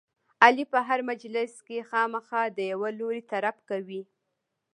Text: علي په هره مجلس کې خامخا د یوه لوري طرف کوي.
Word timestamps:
علي 0.43 0.65
په 0.71 0.79
هره 0.87 1.03
مجلس 1.11 1.53
کې 1.67 1.77
خامخا 1.89 2.41
د 2.57 2.59
یوه 2.71 2.89
لوري 2.99 3.21
طرف 3.31 3.57
کوي. 3.69 4.01